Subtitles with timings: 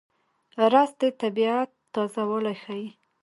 [0.73, 2.87] رس د طبیعت تازهوالی ښيي